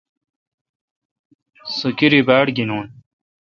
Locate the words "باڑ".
2.27-2.45